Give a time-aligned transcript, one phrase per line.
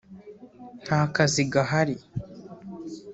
[0.83, 1.95] nta kazi gahari